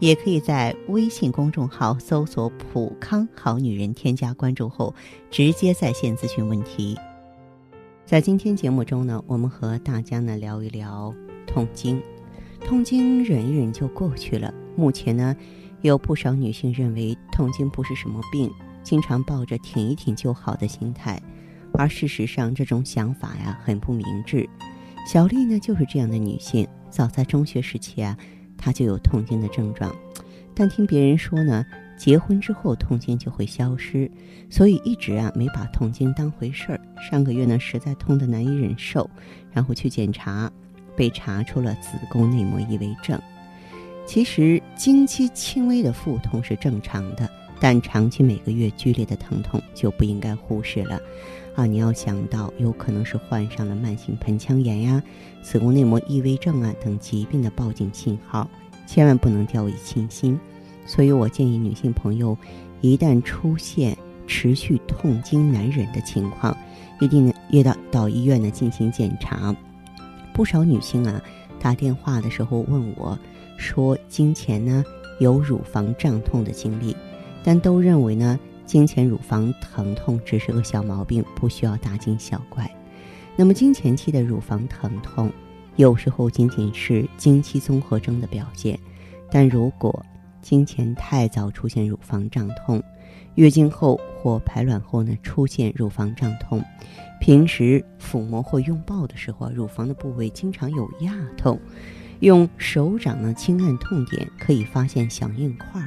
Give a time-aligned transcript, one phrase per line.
[0.00, 4.94] 也可以在微信公众号搜索“普康好女人”，添加关注后
[5.30, 6.98] 直接在线咨询问题。
[8.06, 11.14] 在今天节目中呢，我们和大家呢聊一聊
[11.46, 12.02] 痛经。
[12.64, 14.52] 痛经忍一忍就过去了。
[14.74, 15.36] 目前呢，
[15.82, 18.50] 有不少女性认为痛经不是什么病，
[18.82, 21.20] 经常抱着挺一挺就好的心态，
[21.74, 24.48] 而事实上这种想法呀很不明智。
[25.06, 28.16] 小丽呢就是这样的女性，早在中学时期啊。
[28.62, 29.90] 她就有痛经的症状，
[30.54, 31.64] 但听别人说呢，
[31.98, 34.08] 结婚之后痛经就会消失，
[34.50, 36.80] 所以一直啊没把痛经当回事儿。
[37.10, 39.08] 上个月呢，实在痛得难以忍受，
[39.50, 40.52] 然后去检查，
[40.94, 43.18] 被查出了子宫内膜异位症。
[44.06, 51.00] 其实经期轻微的腹痛是正常的，但长期每个月剧烈的疼痛就不应该忽视了。
[51.56, 55.02] 啊，你要想到有可能是患上了慢性盆腔炎呀、
[55.42, 58.48] 子宫内膜异位症啊等疾病的报警信号，
[58.86, 60.38] 千万不能掉以轻心。
[60.86, 62.36] 所以我建议女性朋友，
[62.80, 66.56] 一旦出现持续痛经难忍的情况，
[67.00, 69.54] 一定约到到医院呢进行检查。
[70.32, 71.20] 不少女性啊
[71.60, 73.18] 打电话的时候问我，
[73.56, 74.84] 说经前呢
[75.18, 76.96] 有乳房胀痛的经历，
[77.42, 78.38] 但都认为呢。
[78.70, 82.70] 经前乳房疼痛只是个小毛病，不需要大惊小怪。
[83.34, 85.28] 那么经前期的乳房疼痛，
[85.74, 88.78] 有时候仅仅是经期综合征的表现。
[89.28, 90.06] 但如果
[90.40, 92.80] 经前太早出现乳房胀痛，
[93.34, 96.64] 月经后或排卵后呢出现乳房胀痛，
[97.20, 101.58] 平时抚摸或拥抱的时候，乳房的部位经常有压痛，
[102.20, 105.82] 用手掌呢轻按痛点，可以发现小硬块。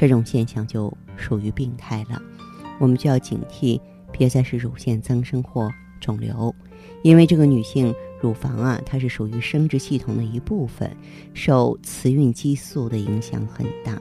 [0.00, 2.22] 这种现象就属于病态了，
[2.78, 3.78] 我们就要警惕，
[4.10, 6.54] 别再是乳腺增生或肿瘤，
[7.02, 10.90] 因为这个女性乳房啊，它是属于生殖系统的一部分，
[11.34, 14.00] 受雌孕激素的影响很大。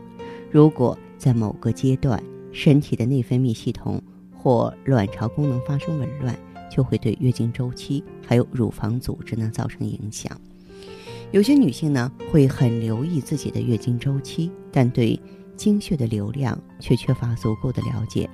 [0.49, 2.23] 如果在某个阶段，
[2.53, 4.01] 身体的内分泌系统
[4.33, 6.33] 或卵巢功能发生紊乱，
[6.71, 10.31] 就会对月经周期还有乳房组织呢造成影响。
[11.31, 15.19] 有些女性呢会很留意自己的月经周期，但对
[15.59, 18.27] 经血的流量却缺乏足够的了解。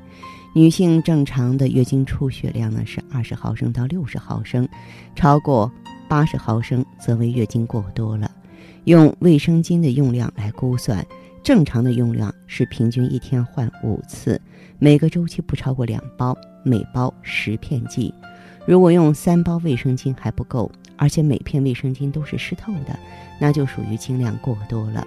[0.54, 4.70] 女性正常的月经出血量呢是二十毫升到六十毫升，
[5.16, 5.70] 超过
[6.08, 8.30] 八十毫升则为月经过多了。
[8.84, 11.04] 用卫生巾的用量来估算，
[11.44, 14.40] 正常的用量是平均一天换五次，
[14.78, 18.14] 每个周期不超过两包，每包十片剂。
[18.68, 22.98] 如果用三包卫生巾还不够，而且每片卫生巾都是湿透的，
[23.42, 25.06] 那就属于经量过多了。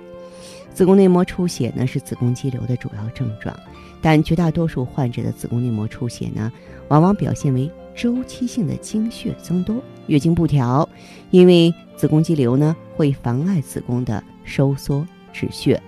[0.78, 3.53] 子宫内膜出血呢是子宫肌瘤的主要症状，
[4.00, 6.53] 但绝大多数患者的子宫内膜出血呢，
[6.87, 10.88] 往往表现为周期性的经血增多、月经不调。
[11.33, 15.83] 因为子宫肌瘤呢会妨碍子宫的收缩止血，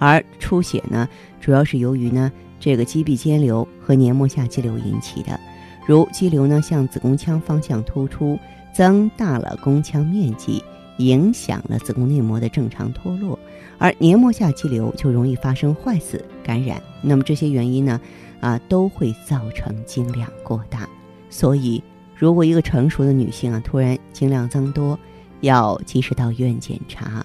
[0.00, 1.08] 而出血呢
[1.40, 5.38] 主要是由于呢这个肌壁间瘤和黏膜下肌瘤引起的。
[5.86, 8.36] 如肌瘤呢向子宫腔方向突出，
[8.74, 10.60] 增大了宫腔面积。
[10.98, 13.38] 影响了子宫内膜的正常脱落，
[13.78, 16.82] 而黏膜下肌瘤就容易发生坏死感染。
[17.02, 18.00] 那么这些原因呢，
[18.40, 20.88] 啊，都会造成经量过大。
[21.30, 21.82] 所以，
[22.16, 24.98] 如果一个成熟的女性啊突然经量增多，
[25.40, 27.24] 要及时到医院检查。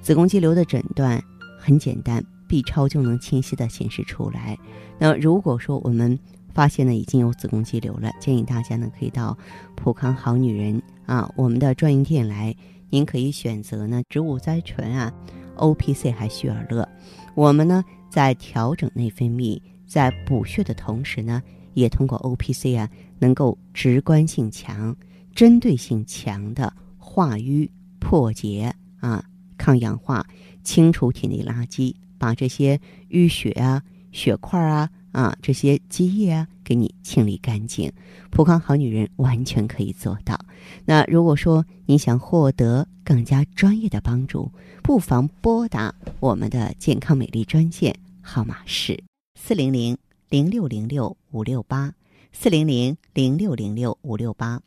[0.00, 1.22] 子宫肌瘤的诊断
[1.60, 4.58] 很简单，B 超就能清晰的显示出来。
[4.98, 6.18] 那如果说我们
[6.52, 9.38] 发现呢已经有子宫肌瘤了，建议大家呢可以到
[9.76, 12.52] 普康好女人啊我们的专营店来。
[12.92, 15.10] 您可以选择呢植物甾醇啊
[15.56, 16.86] ，O P C 还旭尔乐。
[17.34, 22.86] 我们呢在调整内分泌、在补血的同时呢，也通过 O P C 啊，
[23.18, 24.94] 能够直观性强、
[25.34, 28.70] 针对性强的化瘀、破结
[29.00, 29.24] 啊、
[29.56, 30.26] 抗氧化、
[30.62, 32.78] 清除体内垃圾，把这些
[33.08, 33.82] 淤血啊、
[34.12, 34.90] 血块啊。
[35.12, 37.92] 啊，这些积液啊，给你清理干净，
[38.30, 40.42] 普康好女人完全可以做到。
[40.84, 44.50] 那如果说你想获得更加专业的帮助，
[44.82, 49.02] 不妨拨打我们的健康美丽专线，号码是
[49.38, 49.96] 四零零
[50.28, 51.92] 零六零六五六八
[52.32, 54.60] 四零零零六零六五六八。